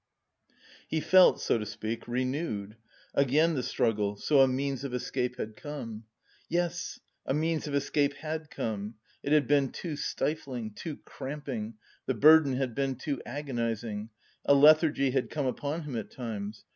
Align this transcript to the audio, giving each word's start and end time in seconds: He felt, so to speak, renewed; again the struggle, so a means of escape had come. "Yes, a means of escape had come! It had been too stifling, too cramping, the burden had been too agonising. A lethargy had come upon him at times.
He 0.87 0.99
felt, 0.99 1.39
so 1.39 1.59
to 1.59 1.65
speak, 1.67 2.07
renewed; 2.07 2.75
again 3.13 3.53
the 3.53 3.61
struggle, 3.61 4.15
so 4.15 4.39
a 4.41 4.47
means 4.47 4.83
of 4.83 4.95
escape 4.95 5.35
had 5.37 5.55
come. 5.55 6.05
"Yes, 6.49 6.99
a 7.27 7.35
means 7.35 7.67
of 7.67 7.75
escape 7.75 8.15
had 8.15 8.49
come! 8.49 8.95
It 9.21 9.31
had 9.31 9.47
been 9.47 9.69
too 9.71 9.95
stifling, 9.95 10.73
too 10.73 10.97
cramping, 11.05 11.75
the 12.07 12.15
burden 12.15 12.53
had 12.55 12.73
been 12.73 12.95
too 12.95 13.21
agonising. 13.27 14.09
A 14.45 14.55
lethargy 14.55 15.11
had 15.11 15.29
come 15.29 15.45
upon 15.45 15.83
him 15.83 15.95
at 15.95 16.09
times. 16.09 16.65